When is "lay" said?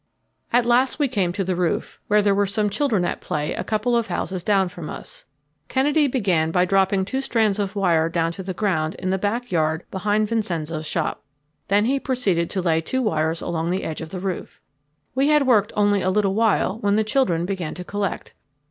12.63-12.81